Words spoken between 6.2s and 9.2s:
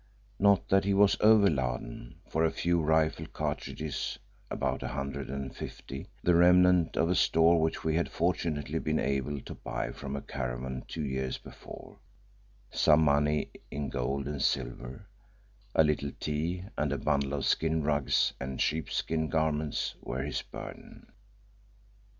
the remnant of a store which we had fortunately been